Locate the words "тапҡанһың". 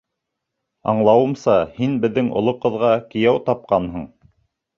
3.53-4.11